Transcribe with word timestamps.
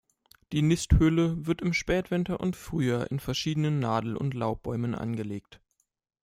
Die 0.51 0.63
Nisthöhle 0.63 1.45
wird 1.45 1.61
im 1.61 1.73
Spätwinter 1.73 2.39
und 2.39 2.55
Frühjahr 2.55 3.11
in 3.11 3.19
verschiedenen 3.19 3.77
Nadel- 3.77 4.17
und 4.17 4.33
Laubbäumen 4.33 4.95
angelegt. 4.95 5.61